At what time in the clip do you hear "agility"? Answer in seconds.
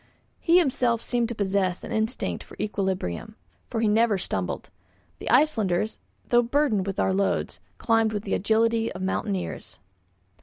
8.33-8.91